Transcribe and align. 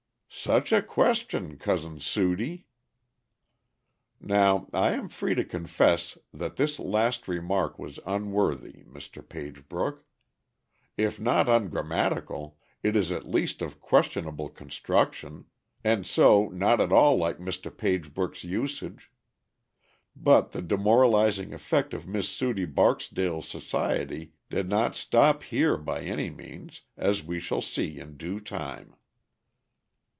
"Such 0.33 0.71
a 0.71 0.81
question, 0.81 1.57
Cousin 1.57 1.99
Sudie!" 1.99 2.65
Now 4.21 4.69
I 4.73 4.91
am 4.93 5.09
free 5.09 5.35
to 5.35 5.43
confess 5.43 6.17
that 6.33 6.55
this 6.55 6.79
last 6.79 7.27
remark 7.27 7.77
was 7.77 7.99
unworthy 8.05 8.83
Mr. 8.85 9.21
Pagebrook. 9.27 10.05
If 10.95 11.19
not 11.19 11.49
ungrammatical, 11.49 12.57
it 12.81 12.95
is 12.95 13.11
at 13.11 13.25
least 13.27 13.61
of 13.61 13.81
questionable 13.81 14.47
construction, 14.47 15.47
and 15.83 16.07
so 16.07 16.47
not 16.47 16.79
at 16.79 16.93
all 16.93 17.17
like 17.17 17.37
Mr. 17.37 17.69
Pagebrook's 17.69 18.45
usage. 18.45 19.11
But 20.15 20.53
the 20.53 20.61
demoralizing 20.61 21.53
effect 21.53 21.93
of 21.93 22.07
Miss 22.07 22.29
Sudie 22.29 22.63
Barksdale's 22.65 23.49
society 23.49 24.31
did 24.49 24.69
not 24.69 24.95
stop 24.95 25.43
here 25.43 25.75
by 25.75 26.01
any 26.03 26.29
means, 26.29 26.83
as 26.95 27.21
we 27.21 27.41
shall 27.41 27.61
see 27.61 27.99
in 27.99 28.15
due 28.15 28.39
time. 28.39 28.95